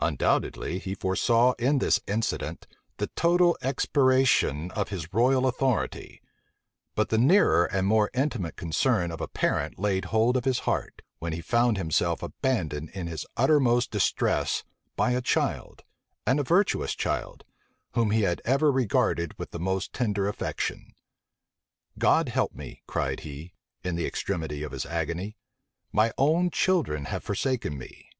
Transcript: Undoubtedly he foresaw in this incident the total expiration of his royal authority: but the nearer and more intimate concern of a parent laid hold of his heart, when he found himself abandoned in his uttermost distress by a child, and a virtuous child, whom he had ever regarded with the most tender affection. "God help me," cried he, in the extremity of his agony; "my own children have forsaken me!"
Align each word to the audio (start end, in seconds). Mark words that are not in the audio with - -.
Undoubtedly 0.00 0.80
he 0.80 0.92
foresaw 0.96 1.52
in 1.52 1.78
this 1.78 2.00
incident 2.08 2.66
the 2.96 3.06
total 3.14 3.56
expiration 3.62 4.72
of 4.72 4.88
his 4.88 5.14
royal 5.14 5.46
authority: 5.46 6.20
but 6.96 7.10
the 7.10 7.16
nearer 7.16 7.64
and 7.66 7.86
more 7.86 8.10
intimate 8.12 8.56
concern 8.56 9.12
of 9.12 9.20
a 9.20 9.28
parent 9.28 9.78
laid 9.78 10.06
hold 10.06 10.36
of 10.36 10.44
his 10.44 10.58
heart, 10.66 11.00
when 11.20 11.32
he 11.32 11.40
found 11.40 11.76
himself 11.76 12.24
abandoned 12.24 12.90
in 12.90 13.06
his 13.06 13.24
uttermost 13.36 13.92
distress 13.92 14.64
by 14.96 15.12
a 15.12 15.22
child, 15.22 15.84
and 16.26 16.40
a 16.40 16.42
virtuous 16.42 16.96
child, 16.96 17.44
whom 17.92 18.10
he 18.10 18.22
had 18.22 18.42
ever 18.44 18.72
regarded 18.72 19.32
with 19.38 19.52
the 19.52 19.60
most 19.60 19.92
tender 19.92 20.26
affection. 20.26 20.92
"God 22.00 22.30
help 22.30 22.52
me," 22.52 22.82
cried 22.88 23.20
he, 23.20 23.54
in 23.84 23.94
the 23.94 24.06
extremity 24.06 24.64
of 24.64 24.72
his 24.72 24.86
agony; 24.86 25.36
"my 25.92 26.10
own 26.18 26.50
children 26.50 27.04
have 27.04 27.22
forsaken 27.22 27.78
me!" 27.78 28.10